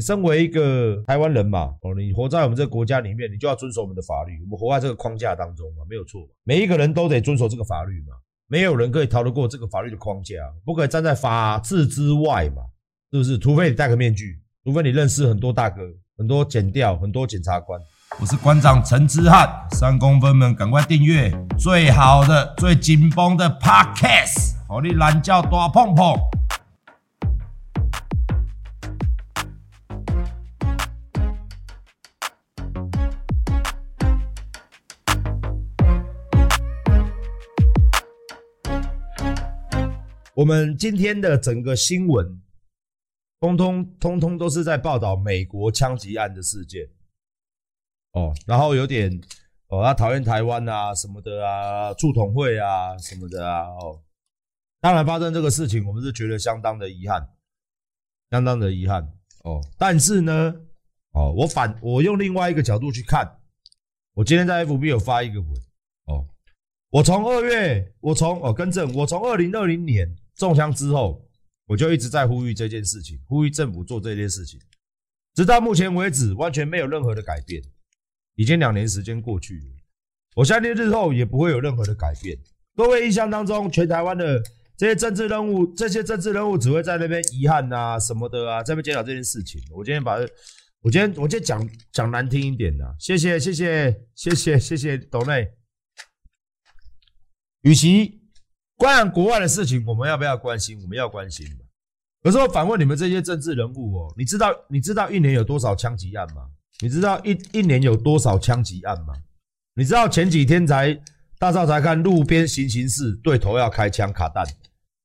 [0.00, 4.32] 你身为一个台湾人嘛，哦，你活在我们这个国家里面，你就要遵守我们的法律。
[4.44, 6.26] 我们活在这个框架当中嘛，没有错。
[6.42, 8.14] 每一个人都得遵守这个法律嘛，
[8.48, 12.62] 没有人可以逃得过这个法律的框架，不可以站在法治之外嘛，
[13.12, 13.36] 是不是？
[13.38, 15.82] 除非你戴个面具，除非你认识很多大哥、
[16.16, 17.78] 很多检调、很多检察官。
[18.18, 26.16] 我是馆长陈之汉，三公分们赶快订阅最好的、最紧绷的 Podcast，好你懒叫大碰碰。
[40.40, 42.40] 我们今天的整个新闻，
[43.40, 46.88] 通通通通都是在报道美国枪击案的事件，
[48.12, 49.20] 哦，然后有点
[49.68, 54.00] 哦，他讨厌台湾啊什么的啊，促统会啊什么的啊，哦，
[54.80, 57.34] 当然发生这个事情，我们是觉得相当的遗憾，
[58.30, 59.12] 相当的遗憾
[59.44, 59.60] 哦。
[59.76, 60.54] 但是呢，
[61.12, 63.30] 哦，我反我用另外一个角度去看，
[64.14, 65.50] 我今天在 FB 有发一个文，
[66.06, 66.26] 哦，
[66.88, 70.16] 我从二月，我从哦更正，我从二零二零年。
[70.40, 71.22] 中枪之后，
[71.66, 74.58] 我就一直在呼吁这件事情，呼吁政府做这件事情，
[75.34, 77.62] 直到目前为止，完全没有任何的改变。
[78.36, 79.66] 已经两年时间过去了，
[80.36, 82.38] 我相信日后也不会有任何的改变。
[82.74, 84.42] 各位印象当中，全台湾的
[84.78, 89.60] 这些政治人物，这些政治人物只会在那边遗憾啊什么的啊，在那边检讨这件事情。
[89.76, 90.14] 我今天把，
[90.80, 95.52] 我今天我今天讲讲难听一点的，谢谢谢谢谢谢谢谢斗内，
[97.60, 98.19] 与其。
[98.80, 100.80] 关于国外的事情，我们要不要关心？
[100.80, 101.46] 我们要关心。
[102.22, 106.46] 可是我反问你们这些政治人物哦，你知道你知道一年有多少枪击案吗？
[106.80, 109.12] 你知道一一年有多少枪击案吗？
[109.74, 110.98] 你知道前几天才
[111.38, 114.46] 大少才看路边行刑事对头要开枪卡弹，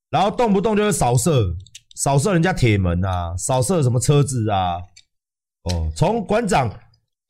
[0.09, 1.53] 然后动不动就是扫射
[1.95, 4.77] 扫射人家铁门啊，扫射什么车子啊？
[5.63, 6.73] 哦，从馆长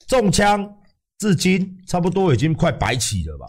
[0.07, 0.77] 中枪
[1.17, 3.47] 至今，差不多已经快百起了吧？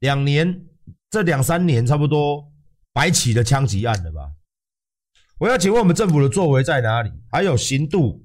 [0.00, 0.66] 两年。
[1.12, 2.50] 这两三年差不多
[2.90, 4.32] 百起的枪击案了吧？
[5.36, 7.12] 我要请问我们政府的作为在哪里？
[7.30, 8.24] 还有刑度、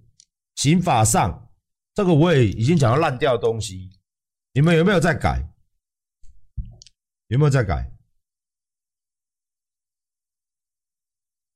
[0.55, 1.49] 刑法上，
[1.93, 3.89] 这个我也已经讲到烂掉的东西，
[4.53, 5.45] 你们有没有在改？
[7.27, 7.91] 有没有在改？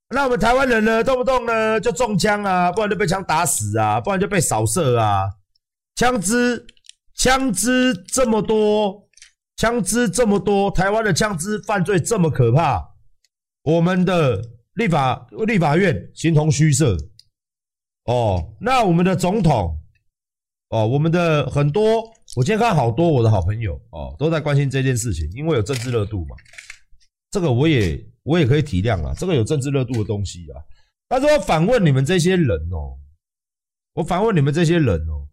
[0.09, 1.01] 那我们台湾人呢？
[1.01, 5.31] 动不动呢就中枪啊，不然就被枪打死啊，不然就被扫射啊，
[5.95, 6.67] 枪支
[7.15, 9.07] 枪支这么多。
[9.61, 12.83] 枪支这么多，台湾的枪支犯罪这么可怕，
[13.61, 14.41] 我们的
[14.73, 16.97] 立法立法院形同虚设。
[18.05, 19.79] 哦，那我们的总统，
[20.69, 22.01] 哦，我们的很多，
[22.35, 26.35] 我今天看好多我的好朋友哦，都在关心这件事情，因为有政治热度嘛。
[27.29, 30.57] 这个我也我也可以体谅啊，这个有政治热度的东西啊。
[31.07, 32.97] 但是我反问你们这些人哦，
[33.93, 35.27] 我反问你们这些人哦，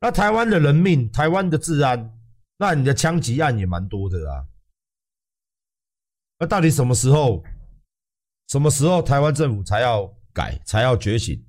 [0.00, 2.15] 那台湾的人命，台湾的治安。
[2.58, 4.46] 那你的枪击案也蛮多的啊，
[6.38, 7.44] 那到底什么时候，
[8.48, 11.44] 什么时候台湾政府才要改，才要觉醒？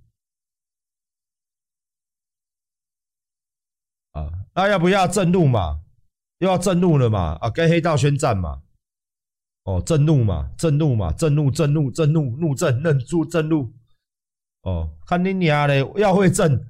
[4.11, 5.81] 啊，那要不要震怒嘛？
[6.39, 7.37] 又要震怒了嘛？
[7.41, 8.63] 啊，跟黑道宣战嘛？
[9.63, 10.51] 哦，震怒嘛？
[10.57, 11.11] 震怒嘛？
[11.13, 13.73] 震怒，震怒，震怒，怒震，认住，震怒。
[14.61, 16.67] 哦，看你娘嘞，要会震，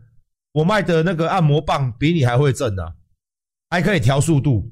[0.52, 2.97] 我卖的那个按摩棒比你还会震呢。
[3.70, 4.72] 还可以调速度，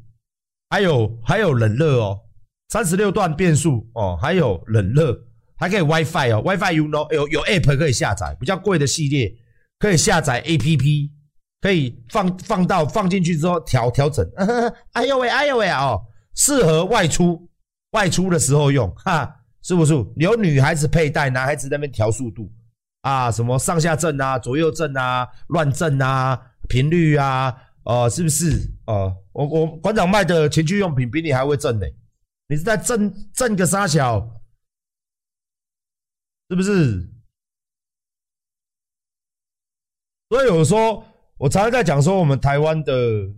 [0.69, 2.19] 还有还有冷热哦，
[2.69, 5.17] 三十六段变速哦，还有冷热，
[5.57, 9.33] 还可以 WiFi 哦，WiFi you know 有有 App 可以下载，比较贵的系列
[9.79, 11.09] 可以下载 APP，
[11.61, 14.25] 可以放放到放进去之后调调整。
[14.93, 16.01] 哎呦喂，哎呦喂哦，
[16.35, 17.49] 适合外出
[17.91, 19.93] 外出的时候用哈，是不是？
[20.15, 22.49] 有女孩子佩戴，男孩子那边调速度
[23.01, 26.39] 啊，什么上下震啊，左右震啊，乱震啊，
[26.69, 27.53] 频率啊。
[27.85, 28.69] 啊、是不是？
[28.85, 31.85] 啊、我我馆长卖的情趣用品比你还会挣呢，
[32.47, 34.19] 你是在挣挣个三小，
[36.49, 37.07] 是不是？
[40.29, 41.05] 所以有说，
[41.37, 43.33] 我常常在讲说，我们台湾的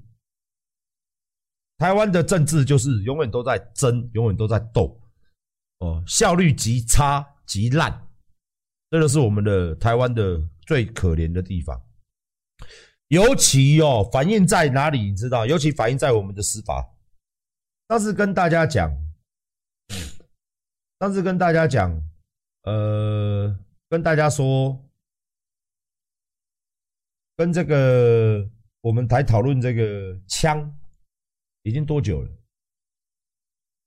[1.77, 4.97] 台湾的政治就是永远都在争，永远都在斗，
[5.79, 8.07] 哦、效率极差极烂，
[8.89, 11.81] 这就是我们的台湾的最可怜的地方。
[13.09, 14.99] 尤其哦，反映在哪里？
[14.99, 15.45] 你知道？
[15.45, 16.93] 尤其反映在我们的司法。
[17.87, 18.91] 当时跟大家讲，
[20.97, 21.89] 当时跟大家讲，
[22.63, 23.57] 呃，
[23.87, 24.77] 跟大家说，
[27.37, 28.45] 跟这个
[28.81, 30.77] 我们台讨论这个枪
[31.63, 32.29] 已经多久了？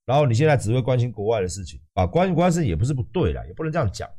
[0.06, 2.06] 然后你现在只会关心国外的事情啊？
[2.06, 4.10] 关心国外事也不是不对啦，也不能这样讲。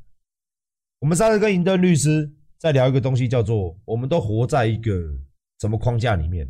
[1.00, 2.32] 我们上次跟银灯律师。
[2.62, 4.94] 再聊一个东西，叫做我们都活在一个
[5.62, 6.48] 什么框架里面？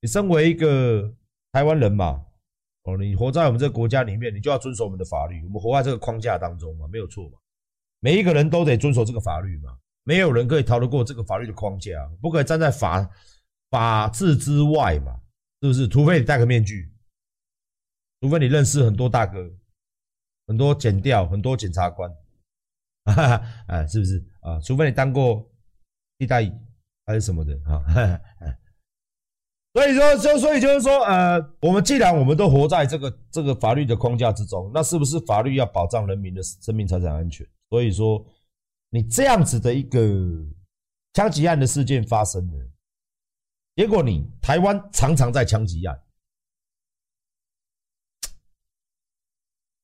[0.00, 1.14] 你身为一个
[1.52, 2.24] 台湾人嘛，
[2.84, 5.44] 哦，你活在我们这个国家里面，你就要遵守我们的法律。
[5.44, 7.38] 我们活在这个框架当中嘛，没有错嘛。
[8.00, 11.90] 每一个人都得遵守这个法律嘛，没有人可以逃得过这个法律的框架，
[12.22, 13.06] 不可以站在法
[13.68, 15.20] 法治之外嘛，
[15.60, 15.86] 是不是？
[15.86, 16.90] 除非你戴个面具，
[18.22, 19.46] 除非你认识很多大哥，
[20.46, 22.10] 很多检调，很多检察官，
[23.04, 24.60] 哈哈，哎，是不是啊？
[24.60, 25.50] 除非你当过
[26.18, 26.52] 替代役
[27.06, 27.84] 还是什么的啊？
[29.74, 37.44] 所以说，就所以就是说，呃，我们既然我们都活在这个这个法律的框架之中，那是不是法律要保障人民的生命财产安全？
[37.70, 38.24] 所以说，
[38.90, 40.00] 你这样子的一个
[41.12, 42.70] 枪击案的事件发生了，
[43.74, 46.00] 结果你台湾常常在枪击案，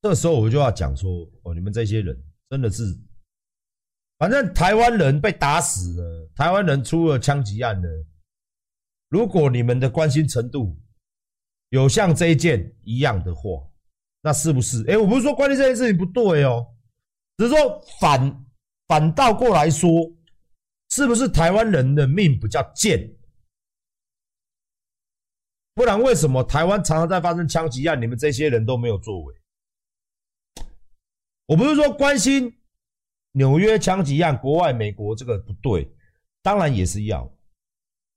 [0.00, 2.16] 这时候我就要讲说，哦，你们这些人
[2.48, 2.96] 真的是，
[4.20, 7.88] 反正台湾人被打死了，台湾人出了枪击案了。
[9.08, 10.78] 如果你们的关心程度
[11.70, 13.66] 有像这一件一样的话，
[14.20, 14.84] 那是不是？
[14.86, 16.66] 哎，我不是说关心这件事情不对哦，
[17.38, 18.44] 只是说反
[18.86, 19.90] 反倒过来说，
[20.90, 23.10] 是不是台湾人的命比较贱？
[25.72, 29.34] 不然为什么台湾常常在发生枪击案，你们这些人都没有作为？
[31.46, 32.59] 我不是说关心
[33.32, 35.90] 纽约枪击案，国外美国这个不对，
[36.42, 37.30] 当然也是要。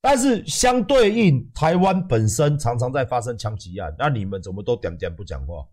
[0.02, 5.66] 但是相对应，台湾本身常常在发生枪击案，那你们怎么都点点不讲话？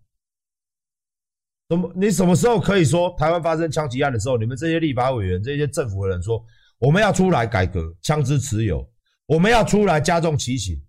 [1.68, 6.44] 怎么你什么时候可以说台湾发生枪击案的时候，你们这些立法委员、这些政府的人说
[6.78, 8.88] 我们要出来改革枪支持有，
[9.26, 10.80] 我们要出来加重其刑，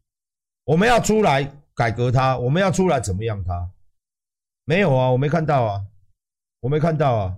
[0.64, 1.44] 我们要出来
[1.76, 3.72] 改革它，我们要出来怎么样它？
[4.66, 5.82] 没有啊，我没看到啊，
[6.62, 7.38] 我没看到啊，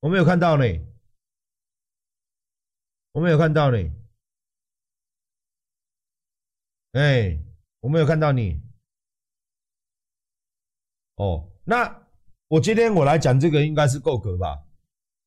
[0.00, 0.64] 我没有看到呢，
[3.12, 3.78] 我没有看到呢。
[6.92, 7.38] 哎、
[7.80, 8.60] 我没有看到你。
[11.16, 12.08] 哦，那
[12.48, 14.58] 我今天我来讲这个应该是够格吧？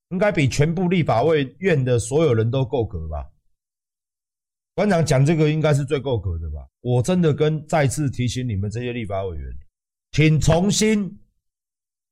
[0.10, 3.31] 应该比全部立法委院的所有人都够格吧？
[4.76, 6.68] 馆长讲这个应该是最够格的吧？
[6.81, 9.58] 我真的跟再次提醒你们这些立法委员，
[10.12, 11.24] 请重新，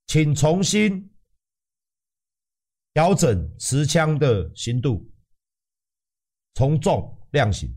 [0.08, 1.11] 请重新
[2.94, 5.10] 调整持枪的刑度，
[6.54, 7.76] 从重量刑。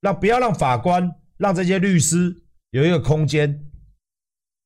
[0.00, 3.68] 让不要让法官让这些律师有一个空间，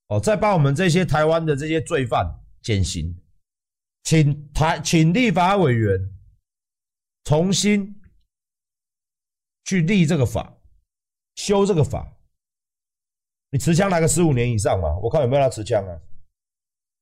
[0.08, 3.18] 哦，再帮我们这些台湾的这些罪犯减刑，
[4.02, 5.98] 请台请立法委员
[7.24, 7.98] 重新
[9.64, 10.58] 去立这个法，
[11.34, 12.18] 修这个法。
[13.50, 14.98] 你持枪来个十五年以上嘛？
[14.98, 15.92] 我看有没有要持枪啊？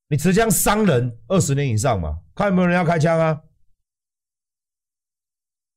[0.09, 2.21] 你持枪伤人二十年以上嘛？
[2.41, 3.39] 看有没有人要开枪啊？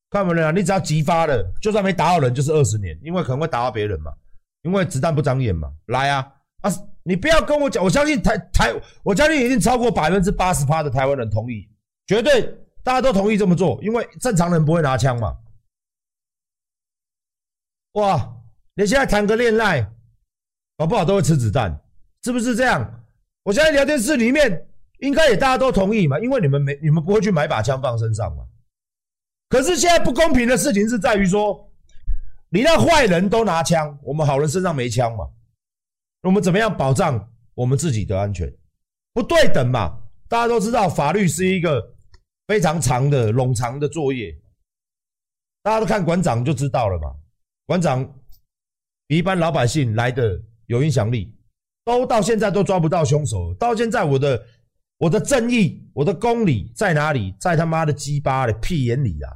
[0.09, 0.51] 看有没有人啊？
[0.51, 4.13] 你只要击发了，就算没打到人，就是二十年，因为可能会打到别人嘛，
[4.61, 5.69] 因为子弹不长眼嘛。
[5.87, 6.25] 来啊
[6.61, 6.71] 啊！
[7.03, 8.73] 你不要跟我讲，我相信台台，
[9.03, 11.69] 我相信已经超过百分之八十趴的台湾人同意，
[12.07, 12.43] 绝对
[12.81, 15.37] 大家都同意这么做，因为正常人不会拿枪嘛。
[17.93, 18.37] 哇！
[18.75, 19.85] 你现在谈个恋爱，
[20.77, 21.77] 搞不好都会吃子弹，
[22.23, 23.03] 是不是这样？
[23.43, 24.65] 我现在聊天室里面
[25.03, 28.45] 应该也大家都同意嘛，因为你们没你们不会去买把枪放身上嘛。
[29.49, 31.69] 可是现在不公平的事情是在于说，
[32.49, 35.27] 你让坏人都拿枪，我们好人身上没枪嘛？
[36.21, 38.51] 我们怎么样保障我们自己的安全？
[39.13, 39.99] 不对等嘛？
[40.29, 41.95] 大家都知道，法律是一个
[42.47, 44.33] 非常长的、冗长的作业。
[45.63, 47.13] 大家都看馆长就知道了嘛。
[47.65, 48.03] 馆长
[49.05, 51.37] 比一般老百姓来的有影响力，
[51.83, 53.53] 都到现在都抓不到凶手。
[53.55, 54.43] 到现在，我的
[55.03, 57.35] 我的正义、我的公理在哪里？
[57.37, 59.29] 在他妈的鸡巴的屁眼里啊！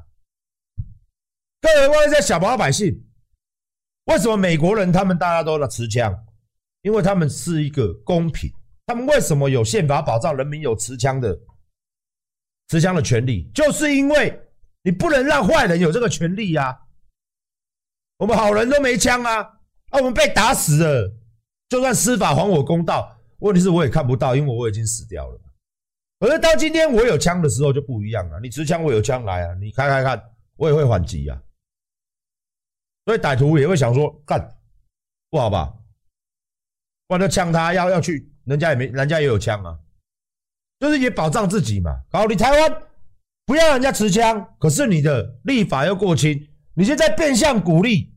[1.60, 3.06] 各位问一下小老百姓，
[4.06, 6.26] 为什么美国人他们大家都在持枪？
[6.84, 8.50] 因为他们是一个公平。
[8.86, 11.38] 他们为什么有宪法保障人民有持枪的
[12.70, 13.52] 持枪的权利？
[13.54, 14.42] 就是因为
[14.84, 16.80] 你不能让坏人有这个权利呀。
[18.20, 19.42] 我们好人都没枪啊，
[19.90, 21.14] 啊，我们被打死了，
[21.68, 25.42] 就算司法还我公道，问题是我也看不到，因为我已经死掉了。
[26.20, 28.40] 可是到今天我有枪的时候就不一样了。
[28.40, 30.22] 你持枪，我有枪来啊，你开开看，
[30.56, 31.40] 我也会还击啊。
[33.06, 34.58] 所以歹徒也会想说，干
[35.30, 35.74] 不好吧？
[37.08, 39.78] 不然就呛他，要要去，人家也没，人家也有枪啊，
[40.80, 42.02] 就是也保障自己嘛。
[42.12, 42.82] 好，你台湾
[43.46, 48.14] 不要人家持枪，可是你的立法又过轻，你现在变相鼓励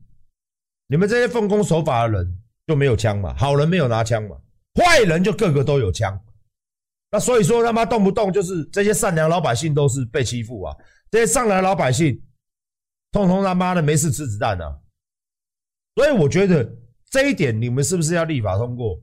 [0.87, 3.33] 你们这些奉公守法的人就没有枪嘛？
[3.37, 4.35] 好人没有拿枪嘛？
[4.75, 6.21] 坏人就个个都有枪，
[7.11, 10.75] 那所以说他妈动不动就是这些善良老百姓都是被欺负啊，
[11.09, 12.23] 这些善良老百姓，
[13.11, 14.79] 通通他妈的没事吃子弹啊。
[15.95, 16.77] 所以我觉得
[17.09, 18.97] 这一点你们是不是要立法通过？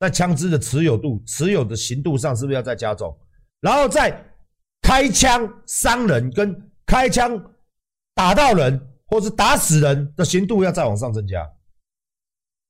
[0.00, 3.14] 在枪支的持有度、持有的刑度上是不是要再加重？
[3.60, 4.24] 然后再
[4.80, 7.54] 开枪伤人跟开枪
[8.14, 11.46] 打到人或是打死人的刑度要再往上增加？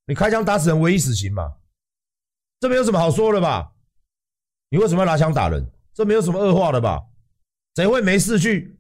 [0.07, 1.59] 你开枪打死人，唯一死刑嘛？
[2.59, 3.73] 这没有什么好说的吧？
[4.71, 5.71] 你为什么要拿枪打人？
[5.95, 7.01] 这没有什么恶化的吧？
[7.75, 8.79] 谁会没事去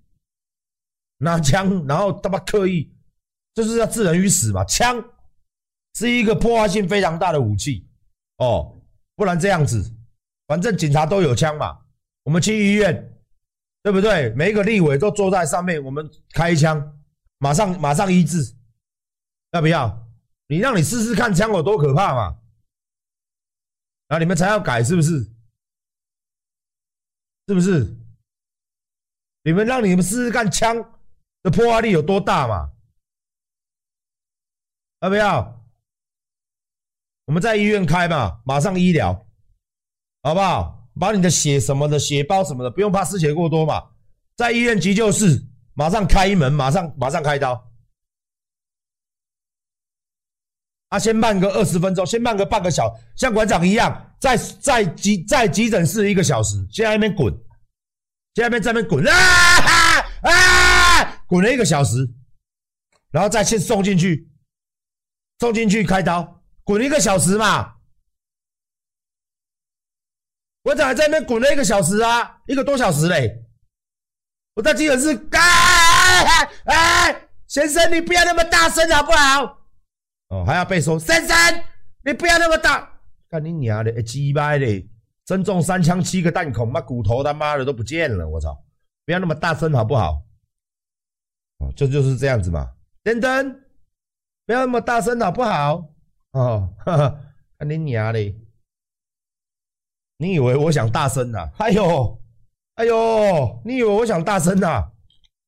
[1.19, 2.93] 拿枪，然后他妈刻意
[3.55, 4.65] 就是要置人于死嘛？
[4.65, 5.03] 枪
[5.95, 7.89] 是一个破坏性非常大的武器
[8.37, 8.81] 哦，
[9.17, 9.93] 不然这样子，
[10.47, 11.81] 反正警察都有枪嘛，
[12.23, 13.19] 我们去医院，
[13.83, 14.31] 对不对？
[14.35, 17.01] 每一个立委都坐在上面，我们开枪，
[17.39, 18.55] 马上马上医治，
[19.53, 20.07] 要不要？
[20.47, 22.39] 你让你试试看枪有多可怕嘛？
[24.09, 25.31] 啊，你们才要改是不是？
[27.49, 27.97] 是不是？
[29.43, 30.77] 你们让你们试试看枪
[31.43, 32.71] 的破坏力有多大嘛？
[35.01, 35.67] 要不要？
[37.25, 39.27] 我们在医院开嘛，马上医疗，
[40.23, 40.91] 好不好？
[41.01, 43.93] 把你的血什么的血包什么的，不用怕失血过多嘛，
[44.37, 47.68] 在医院急救室马上开门，马上马上开刀。
[50.89, 57.31] 啊，先慢个二十分钟，先慢个半个小时，像馆长一样，在在急在急诊室一个小时，先在那边滚，
[58.35, 59.15] 先在那边在那边滚啊
[60.23, 62.09] 啊，滚了一个小时，
[63.11, 64.31] 然后再先送进去，
[65.41, 67.75] 送进去开刀，滚一个小时嘛。
[70.63, 73.45] 馆长还在那边滚了一个小时啊，一个多小时嘞。
[74.55, 79.58] 我在急诊室，哎哎，先生你不要那么大声好不好？
[80.29, 81.37] 哦，还要被说，先生，
[82.05, 84.89] 你不要那么大，干你娘的，鸡掰的，
[85.27, 88.63] 身中三枪七个弹孔，妈骨头他妈的都不见了，我操！
[89.07, 90.23] 不要那么大声好不好？
[91.61, 92.73] 哦，这就，是这样子嘛，
[93.05, 93.61] 先生，
[94.45, 95.95] 不要那么大声好不好？
[96.33, 97.21] 哦，哈哈，
[97.57, 98.35] 干你娘的，
[100.19, 101.51] 你以为我想大声呐？
[101.57, 102.23] 哎呦，
[102.75, 104.91] 哎呦，你以为我想大声呐？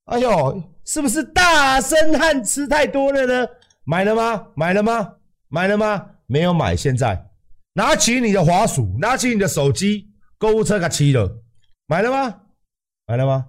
[0.05, 3.47] 哎呦，是不是大声汉吃太多了呢？
[3.83, 4.47] 买了吗？
[4.55, 5.13] 买了吗？
[5.49, 6.05] 买了吗？
[6.27, 6.75] 没有买。
[6.75, 7.29] 现在
[7.73, 10.07] 拿起你的滑鼠，拿起你的手机，
[10.37, 11.29] 购物车给骑了。
[11.87, 12.35] 买了吗？
[13.07, 13.45] 买了吗？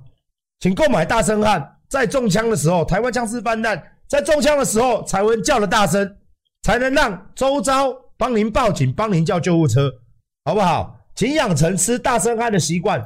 [0.58, 6.16] 请购买大声汉，在中枪的时候，台湾枪支泛滥，在中枪的时候才会叫的大声，
[6.62, 9.92] 才能让周遭帮您报警，帮您叫救护车，
[10.44, 10.98] 好不好？
[11.14, 13.04] 请养成吃大声汉的习惯，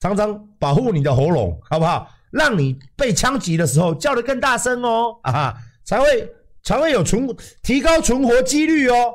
[0.00, 2.08] 常常保护你的喉咙，好不好？
[2.30, 6.30] 让你被枪击的时候叫得更大声哦，啊哈，才会。
[6.68, 7.26] 才会有存
[7.62, 9.14] 提高存活几率哦，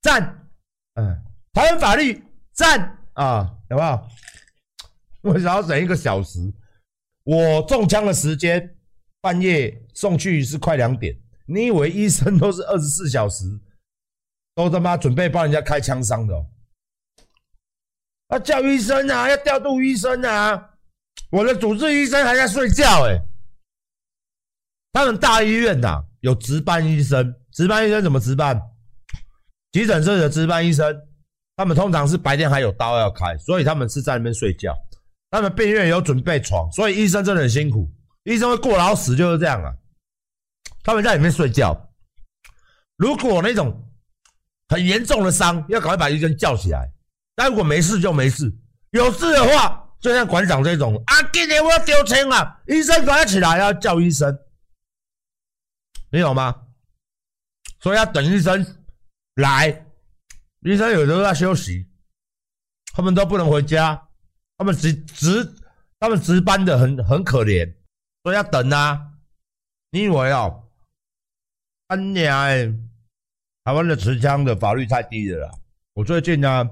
[0.00, 0.48] 赞，
[0.94, 1.22] 嗯，
[1.52, 4.08] 台湾法律赞啊，有没有？
[5.30, 6.38] 我想要等一个小时，
[7.24, 8.74] 我中枪的时间
[9.20, 13.44] 半夜送去是快两点，你以为医生都是二十四小时
[14.54, 16.34] 都他妈准备帮人家开枪伤的？
[16.34, 16.46] 哦？
[18.28, 20.70] 要叫医生啊，要调度医生啊，
[21.30, 23.20] 我的主治医生还在睡觉哎，
[24.94, 26.02] 他们大医院呐。
[26.22, 28.60] 有值班医生，值班医生怎么值班？
[29.72, 30.96] 急诊室的值班医生，
[31.56, 34.72] 他们通常是白天还有刀要开，所以他们是在那边睡觉。
[35.30, 37.90] 他们病院有准备床，所以医生真的很辛苦。
[38.22, 39.72] 医生会过劳死就是这样啊。
[40.84, 41.76] 他们在里面睡觉。
[42.96, 43.90] 如果那种
[44.68, 46.88] 很严重的伤，要赶快把医生叫起来。
[47.34, 48.52] 但如果没事就没事，
[48.90, 54.38] 有事的话，就像馆长这种啊，今天我要丢钱啊，医生赶快起来要叫医生。
[56.12, 56.68] 没有吗？
[57.80, 58.64] 所以要等医生
[59.36, 59.86] 来，
[60.60, 61.88] 医生有时候在休息，
[62.92, 64.08] 他们都不能回家，
[64.56, 65.52] 他们值值，
[65.98, 67.74] 他们值班的很很可怜，
[68.22, 69.14] 所以要等啊。
[69.90, 70.68] 你以为哦？
[71.88, 72.66] 安娘哎，
[73.64, 75.54] 台湾的持枪的法律太低了啦。
[75.94, 76.70] 我最近呢，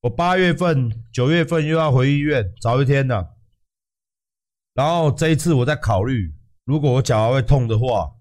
[0.00, 3.28] 我八月份、九月份又要回医院早一天呢，
[4.72, 6.34] 然后这一次我在考虑，
[6.64, 8.16] 如果我脚还会痛的话。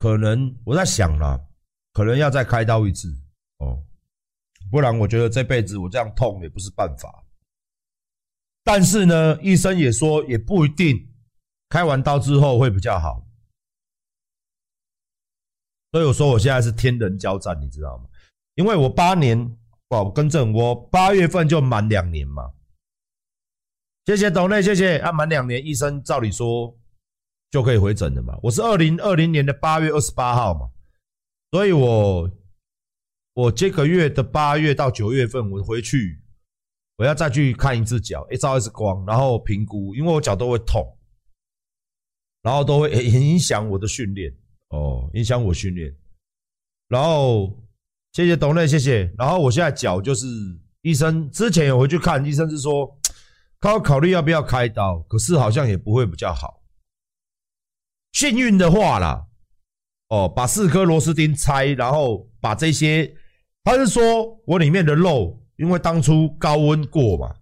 [0.00, 1.38] 可能我在想啦，
[1.92, 3.14] 可能要再开刀一次
[3.58, 3.84] 哦，
[4.70, 7.26] 不然我觉得这辈子我这样痛也不是办法。
[8.64, 11.06] 但是呢，医生也说也不一定，
[11.68, 13.26] 开完刀之后会比较好。
[15.92, 18.04] 所以我说我现在是天人交战，你知道吗？
[18.54, 19.54] 因为我八年，
[19.90, 22.54] 哦，更正，我八月份就满两年嘛。
[24.06, 26.74] 谢谢董内，谢谢啊，满两年，医生照理说。
[27.50, 28.38] 就可以回诊了嘛？
[28.42, 30.70] 我是二零二零年的八月二十八号嘛，
[31.50, 32.30] 所以我
[33.34, 36.22] 我这个月的八月到九月份，我回去
[36.96, 40.96] 我要再去看一次脚，一照一次光，然后评估，因为我脚都会痛，
[42.42, 44.32] 然后都会 影响我的训练
[44.68, 45.92] 哦，影响我训练。
[46.88, 47.58] 然后
[48.12, 49.12] 谢谢董内，谢谢。
[49.18, 50.26] 然后我现在脚就是
[50.82, 52.96] 医生之前有回去看，医生是说
[53.58, 56.59] 他要考虑要不要开刀，可是好像也不会比较好。
[58.12, 59.26] 幸运的话啦，
[60.08, 63.14] 哦，把四颗螺丝钉拆，然后把这些，
[63.64, 67.34] 他是说我里面的肉，因为当初高温过嘛，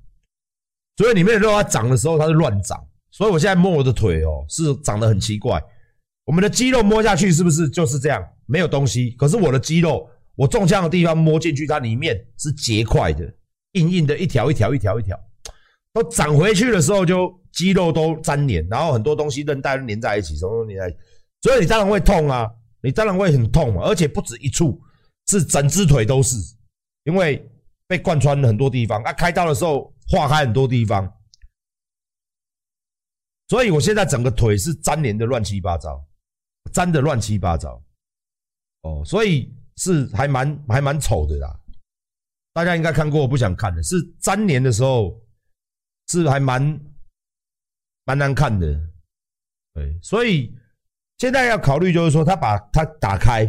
[0.96, 5.62] 所以里面的肉它长的时候它是乱长，所以我现在摸我的腿哦，是长得很奇怪。
[6.24, 8.22] 我们的肌肉摸下去是不是就是这样？
[8.44, 13.24] 没有东西，可是我的肌肉，我中枪的地方摸进去，它里面是结块的，
[13.72, 15.18] 硬硬的一条一条一条一条，
[16.02, 20.98] 都长回去的时候就肌肉都粘连，然后很多东西韧带都连在一起，什么都连在一起，
[21.42, 22.48] 所以你当然会痛啊，
[22.82, 24.80] 你当然会很痛嘛，而且不止一处，
[25.26, 26.36] 是整只腿都是，
[27.04, 27.44] 因为
[27.86, 31.12] 被贯穿了很多地方，啊，开刀的时候划开很多地方，
[33.48, 36.04] 所以我现在整个腿是粘连的乱七八糟。
[36.74, 37.82] 粘的乱七八糟，
[38.82, 41.58] 哦，所以是还蛮还蛮丑的啦。
[42.52, 45.18] 大家应该看过，我不想看的是粘连的时候
[46.08, 46.80] 是还蛮
[48.04, 48.66] 蛮难看的。
[49.74, 50.54] 对，所以
[51.18, 53.44] 现在要考虑就是说，他把它打开，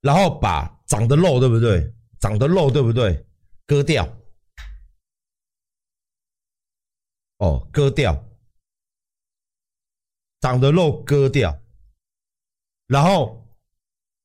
[0.00, 1.94] 然后把长的肉对不对？
[2.20, 3.26] 长的肉对不对？
[3.66, 4.06] 割掉，
[7.38, 8.28] 哦，割掉。
[10.40, 11.58] 长的肉割掉，
[12.86, 13.48] 然后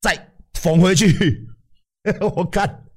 [0.02, 1.48] 再缝回去。
[2.36, 2.89] 我看，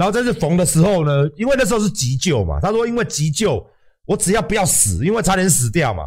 [0.00, 3.62] 然后在这缝的时候呢，因为那时候是急救嘛，他说因为急救，
[4.06, 6.04] 我只要不要死，因为差点死掉嘛，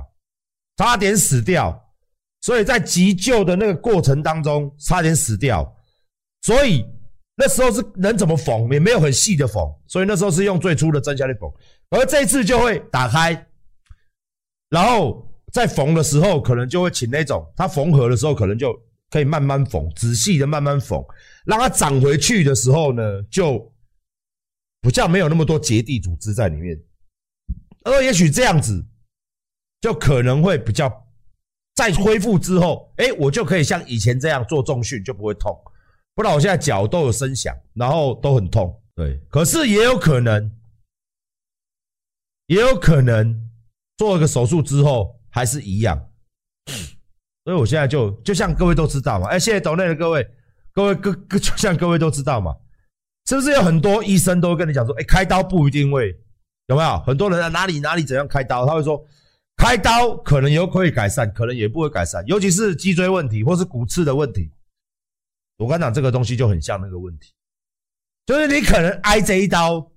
[0.78, 1.80] 差点死掉，
[2.42, 5.72] 所以在急救的那个过程当中差点死掉，
[6.42, 6.84] 所以
[7.36, 11.48] 那时候是能怎么缝也没有很细的缝，所以那时候是用最粗的针下去缝，
[11.92, 13.48] 而这次就会打开，
[14.70, 15.30] 然后。
[15.54, 18.74] 在缝的时候，可能就会请那种，他缝合的时候，可能就
[19.12, 21.00] 可以慢慢缝，仔细的慢慢缝，
[21.46, 23.72] 让它长回去的时候呢，就
[24.84, 26.80] 比较没有那么多结缔组织在里面。
[27.86, 28.86] 而也许这样子，
[29.82, 30.88] 就可能会比较，
[31.74, 35.60] 在恢复之后，哎，我就可以像以前这样做重训，就不会痛。
[36.14, 38.80] 不然我现在脚都有声响，然后都很痛。
[38.94, 40.56] 对，可是也有可能，
[42.46, 43.50] 也有可能
[43.98, 45.20] 做一个手术之后。
[45.36, 45.98] 还是一样，
[47.44, 50.30] 所以我现在就就像各位都知道嘛，哎，谢谢岛内的各位，
[50.72, 52.56] 各位各各就像各位都知道嘛，
[53.26, 56.18] 是不是有很多医生都会跟你讲说，哎，开刀不一定会
[56.68, 57.00] 有没有？
[57.00, 59.04] 很多人在哪里哪里怎样开刀，他会说
[59.56, 64.52] 开刀可能有可以改善，可能也不会改善，尤其是脊椎问题或是骨刺的问题。
[65.58, 67.34] 我刚讲这个东西就很像那个问题，
[68.26, 69.90] 就是你可能挨这一刀。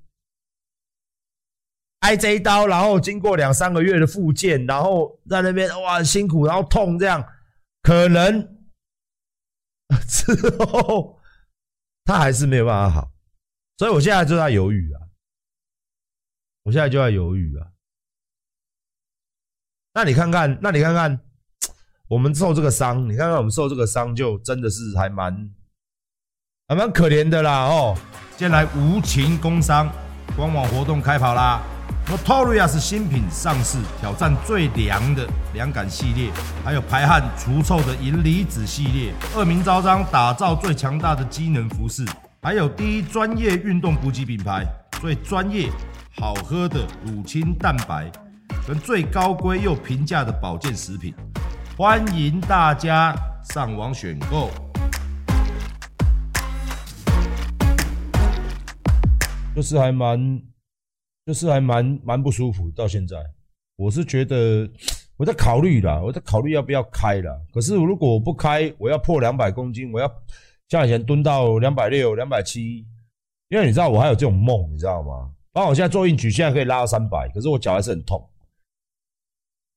[2.01, 7.27] 挨这一刀，然后经过两三个月的复健，然后在那边哇辛苦，然后痛这样，
[7.83, 8.57] 可能
[10.07, 11.19] 之后
[12.05, 13.11] 他还是没有办法好，
[13.77, 15.01] 所以我现在就在犹豫啊，
[16.63, 17.69] 我现在就在犹豫啊。
[19.93, 21.21] 那你看看，那你看看，
[22.09, 25.51] 我们受这个伤，你看看我们受这个伤，就真的是还蛮
[26.69, 27.97] 还蛮可怜的啦哦。
[28.37, 29.91] 接下来无情工商
[30.37, 31.63] 官网活动开跑啦
[32.07, 36.31] ！Notorious 新品上市，挑战最凉的凉感系列，
[36.65, 42.05] 还有排汗除臭的银离子系列，恶名昭彰，打造最强大的机能服饰，
[42.47, 44.65] 还有第一专业运动补给品牌，
[45.01, 45.69] 最专业
[46.15, 48.09] 好喝的乳清蛋白，
[48.69, 51.13] 跟最高规又平价的保健食品，
[51.77, 54.49] 欢迎大家上网选购。
[59.57, 60.41] 就是还蛮。
[61.27, 63.17] 就是还蛮蛮不舒服，到现在，
[63.75, 64.71] 我是觉得
[65.17, 67.33] 我在考虑啦，我在考虑要不要开啦。
[67.53, 70.09] 可是如果我不开，我要破两百公斤，我要
[70.69, 72.87] 像以前蹲到两百六、两百七，
[73.49, 75.31] 因为你知道我还有这种梦，你知道吗？
[75.53, 78.29] 包括我现在做硬举，现在可以拉到三百，可是我脚还是很痛。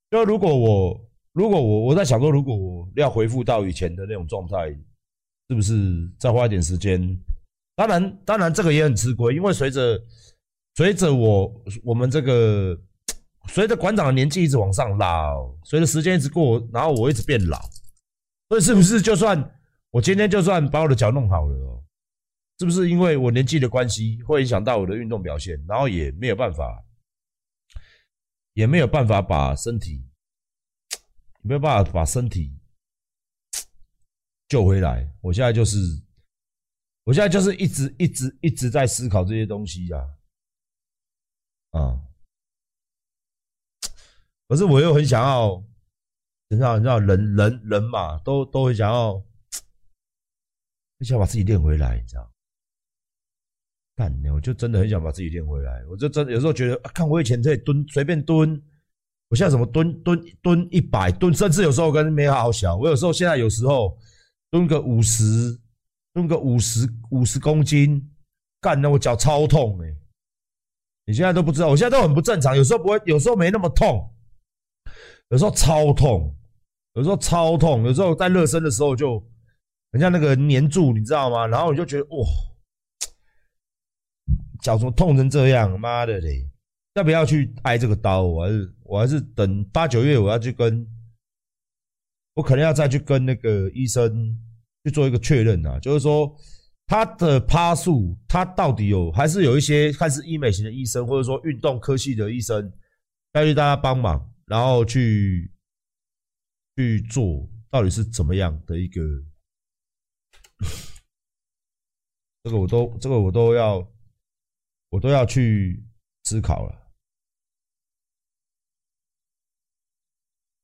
[0.09, 1.01] 就如果我
[1.33, 4.69] 如果我我在想说，如果我要恢复到以前的那种状态，
[5.47, 7.17] 是不是再花一点时间？
[7.75, 10.01] 当然，当然这个也很吃亏，因为随着
[10.75, 12.77] 随着我我们这个，
[13.47, 17.57] 随着馆长的年纪一直往上拉，随着时间一直过，然后我一直变老，
[18.49, 19.39] 所以是不是就算
[19.91, 21.83] 我今天就算把我的脚弄好了哦，
[22.59, 26.85] 是不是因为我年纪的关系会影响到我的运动表现，然后也没有办法，
[28.53, 30.07] 也没有办法把身体，
[31.41, 32.55] 没有办法把身体
[34.47, 35.11] 救回来。
[35.21, 35.77] 我现在就是
[37.05, 39.97] 我现在就是一直一直一直在思考这些东西呀，
[41.71, 41.99] 啊，
[44.47, 45.63] 可是我又很想要，
[46.49, 49.23] 你知道，你知道，人人人嘛，都都会想要，
[50.99, 52.31] 很想把自己练回来，你知道？
[53.95, 55.83] 干，我就真的很想把自己练回来。
[55.89, 58.61] 我就真的有时候觉得，看我以前可以蹲，随便蹲，
[59.29, 62.77] 我现在怎么蹲蹲蹲一百蹲，甚至有时候跟没好好想。
[62.77, 63.97] 我有时候现在有时候
[64.51, 65.59] 蹲个五十。
[66.11, 68.11] 蹲个五十五十公斤，
[68.59, 69.97] 干的我脚超痛诶、欸！
[71.05, 74.11] 你现在都不知道，我现在都很不正常，有时候不会，有时候没那么痛，
[75.29, 76.35] 有时候超痛，
[76.95, 79.23] 有时候超痛，有时候在热身的时候就，
[79.91, 81.47] 很像那个黏住，你知道吗？
[81.47, 82.27] 然后你就觉得哇，
[84.61, 85.79] 脚怎么痛成这样？
[85.79, 86.49] 妈的嘞！
[86.95, 88.23] 要不要去挨这个刀？
[88.23, 90.85] 我还是我还是等八九月我要去跟，
[92.33, 94.37] 我可能要再去跟那个医生。
[94.85, 96.33] 去做一个确认啊，就是说
[96.87, 102.71] 他的趴数，他到底有还是有一些看似医美型的医生，或者说运动科系的医生，
[103.33, 105.51] 要去大家帮忙，然后去
[106.77, 109.01] 去做，到底是怎么样的一个？
[112.43, 113.77] 这个我都这个我都要
[114.89, 115.83] 我都要去
[116.23, 116.75] 思考了。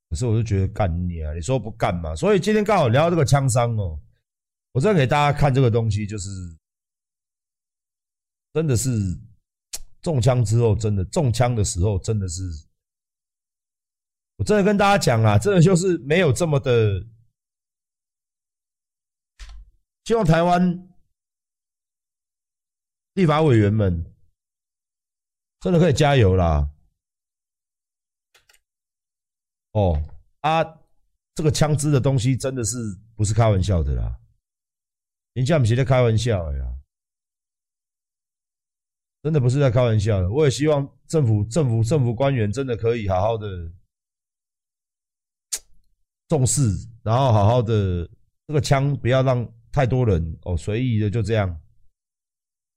[0.09, 2.15] 可是我就觉得干你啊，你说不干嘛？
[2.15, 3.99] 所以今天刚好聊这个枪伤哦。
[4.71, 6.29] 我再给大家看这个东西，就是
[8.53, 8.89] 真的是
[10.01, 12.41] 中枪之后，真的中枪的时候，真的是，
[14.37, 17.05] 我真的跟大家讲啊，真的就是没有这么的。
[20.05, 20.87] 希望台湾
[23.13, 24.05] 立法委员们
[25.59, 26.69] 真的可以加油啦！
[29.71, 29.99] 哦
[30.41, 30.63] 啊，
[31.33, 32.77] 这个枪支的东西真的是
[33.15, 34.15] 不是开玩笑的啦。
[35.33, 36.77] 人家不是在开玩笑的呀，
[39.23, 40.29] 真的不是在开玩笑的。
[40.29, 43.47] 我也希望政府、政府、政府官员真的可以好好的
[46.27, 46.61] 重视，
[47.01, 48.07] 然后好好的
[48.45, 51.49] 这个枪不要让太多人哦随意的就这样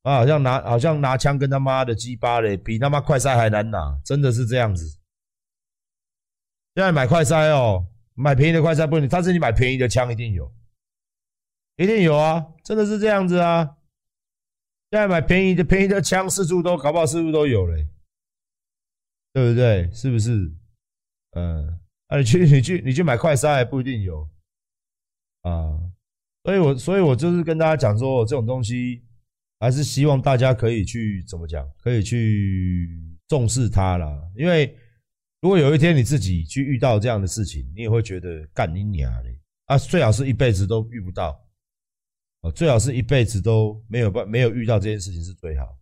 [0.02, 4.84] 啊，好像拿好像拿枪跟他妈的鸡巴嘞，比他妈快塞还难拿，真的是这样子。
[6.74, 10.52] 现在买快塞哦，买便宜的快塞不能，但是你买便宜的枪一定有。
[11.76, 13.76] 一定有啊，真的是这样子啊！
[14.90, 17.86] 现在买便宜的便宜的枪，四处都搞不好，四处都有嘞，
[19.32, 19.88] 对不对？
[19.92, 20.52] 是不是？
[21.36, 24.28] 嗯，啊，你去你去你去买快塞还不一定有
[25.42, 25.78] 啊，
[26.48, 29.04] 所以我所以我就是跟大家讲说，这种东西
[29.60, 32.88] 还是希望大家可以去怎么讲，可以去
[33.28, 34.18] 重视它啦。
[34.34, 34.74] 因为
[35.42, 39.76] 如果有一天你自己去遇到这样的事情，你也会觉得干你娘嘞啊！
[39.76, 41.38] 最好是一辈子都遇不到。
[42.40, 45.78] 哦，最好是一辈子都没有办没有遇到这件事情是最好。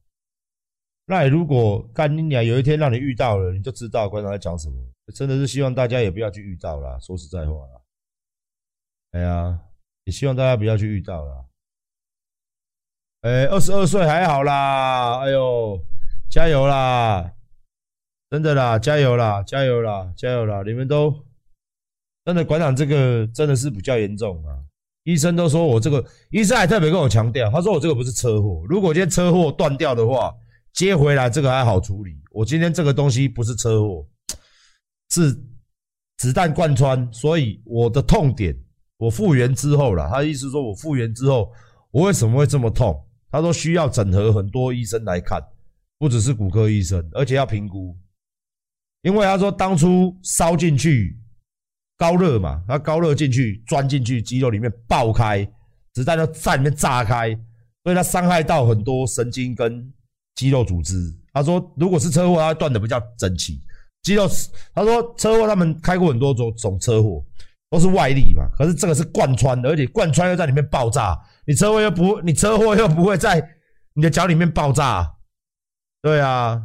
[1.07, 4.75] 那如果干你娘有一天让你遇到了，你就知道观众在讲什么。
[5.15, 7.81] 真的是希望大家也不要去遇到啦，说实在话啦。
[9.13, 9.61] 哎呀，
[10.07, 11.45] 也希望大家不要去遇到啦。
[13.23, 15.81] 哎，二十二岁还好啦，哎呦，
[16.31, 17.33] 加油啦！
[18.31, 20.63] 真的啦，加油啦，加油啦，加油啦！
[20.65, 21.13] 你们都
[22.25, 24.63] 真的馆长这个真的是比较严重啊。
[25.03, 30.33] 医生都说我这个，医生还特别跟我强调，他说我这个不是车祸，如果今天车祸断掉的话，
[30.73, 32.21] 接回来这个还好处理。
[32.31, 34.07] 我今天这个东西不是车祸，
[35.11, 35.33] 是
[36.19, 38.57] 子弹贯穿，所以我的痛点，
[38.99, 41.53] 我复原之后了，他的意思说我复原之后，
[41.91, 42.99] 我为什么会这么痛？
[43.31, 45.43] 他说需要整合很多医生来看，
[45.99, 47.97] 不只是骨科医生，而且要评估，
[49.03, 51.19] 因为他说当初烧进去。
[51.99, 55.43] 高热嘛，他高热进去，钻进去肌肉里面爆开，
[55.95, 57.31] 子弹就在里面炸开，
[57.83, 59.91] 所以他伤害到很多神经跟
[60.35, 60.95] 肌肉组织。
[61.33, 63.59] 他说，如果是车祸，他断的比较整齐。
[64.03, 64.29] 肌肉，
[64.75, 67.25] 他说车祸他们开过很多种种车祸，
[67.71, 71.19] 都是外力嘛，可是这个是贯穿的，而且贯穿又在里面爆炸。
[71.47, 73.57] 你车祸又不，你车祸又不会在
[73.95, 75.17] 你的脚里面爆炸，
[76.03, 76.63] 对啊，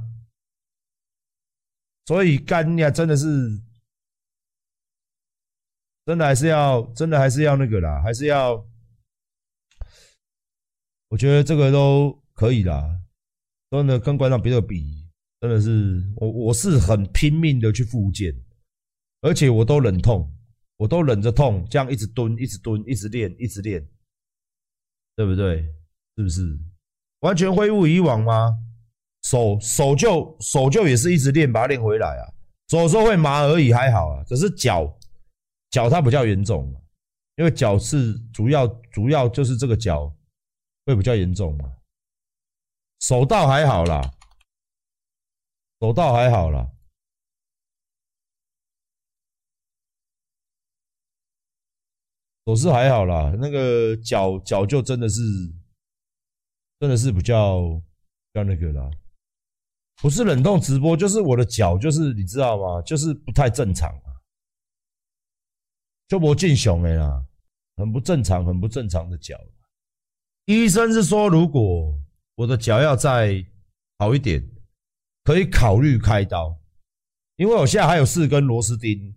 [2.05, 3.61] 所以干呀，真的是。
[6.03, 8.65] 真的还是要，真的还是要那个啦，还是要，
[11.09, 12.99] 我觉得这个都可以啦。
[13.69, 15.07] 真的跟馆长别的比，
[15.39, 18.33] 真的是我我是很拼命的去复健，
[19.21, 20.27] 而且我都忍痛，
[20.81, 23.87] 我都忍着痛，这样一直蹲，一直蹲，一直练，一直练，
[25.15, 25.61] 对不对？
[26.17, 26.59] 是不是？
[27.19, 28.57] 完全恢复以往吗？
[29.21, 32.33] 手手就手就也是一直练，把它练回来啊。
[32.69, 34.23] 手有时候会麻而已，还好啊。
[34.23, 34.97] 只是脚。
[35.69, 36.67] 脚它比较严重，
[37.35, 40.11] 因为脚是主要主要就是这个脚
[40.87, 41.71] 会比较严重嘛？
[43.01, 44.01] 手倒还好啦，
[45.79, 46.67] 手倒还好啦，
[52.45, 55.21] 手是还好啦，那个脚脚就真的是，
[56.79, 58.89] 真的是比较比较那个啦，
[60.01, 62.81] 不是冷冻直播，就是我的脚就是你知道吗？
[62.81, 64.09] 就是不太正常啊，
[66.07, 67.23] 就没进熊哎啦，
[67.77, 69.39] 很不正常，很不正常的脚。
[70.45, 71.95] 医生是说，如果
[72.35, 73.45] 我的脚要再
[73.99, 74.43] 好一点，
[75.23, 76.59] 可以考虑开刀，
[77.35, 79.13] 因为我现在还有四根螺丝钉，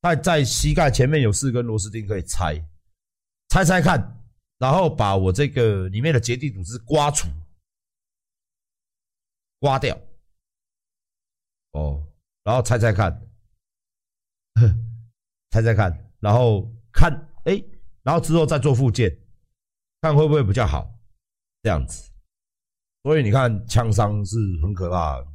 [0.00, 2.54] 在在膝盖前面有四根螺丝钉可以拆，
[3.48, 4.22] 拆拆看，
[4.58, 7.28] 然后把我这个里面的结缔组织刮除，
[9.58, 9.98] 刮掉，
[11.72, 12.06] 哦，
[12.44, 13.28] 然后拆拆看，
[15.50, 17.12] 拆拆看，然后看，
[17.44, 17.62] 哎，
[18.02, 19.16] 然后之后再做复健。
[20.00, 20.88] 看会不会比较好，
[21.60, 22.08] 这样子，
[23.02, 25.26] 所以你看枪伤是很可怕的，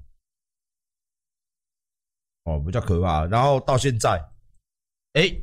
[2.44, 3.26] 哦，比较可怕。
[3.26, 4.26] 然后到现在，
[5.14, 5.42] 哎，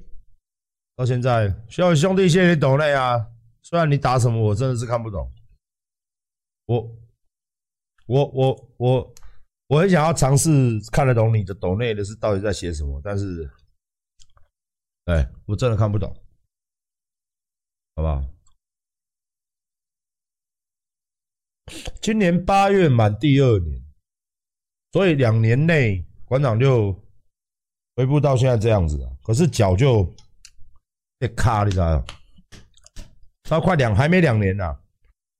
[0.96, 3.30] 到现在，需要兄弟谢谢你抖内啊，
[3.62, 5.32] 虽然你打什么我真的是看不懂，
[6.66, 6.96] 我，
[8.06, 9.14] 我，我，我，
[9.68, 10.50] 我很想要尝试
[10.90, 13.48] 看得懂你的抖内的是到底在写什么，但是，
[15.04, 16.12] 哎，我真的看不懂，
[17.94, 18.24] 好不好？
[22.02, 23.80] 今年八月满第二年，
[24.90, 27.00] 所以两年内馆长就
[28.00, 29.12] 恢复到现在这样子了。
[29.22, 30.10] 可是脚就
[31.18, 32.04] 被卡，你知道吗？
[33.44, 34.74] 到快两还没两年呢，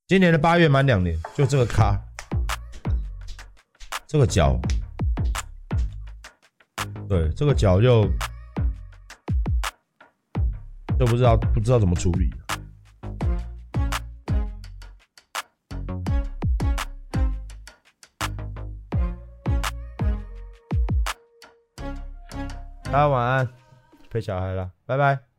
[0.06, 1.98] 今年的八月满两年，就这个卡，
[4.06, 4.60] 这个脚，
[7.08, 8.04] 对，这个脚就
[10.98, 12.30] 就不知道不知道怎么处理。
[22.92, 23.48] 大家晚安，
[24.11, 25.29] 陪小孩了，拜拜。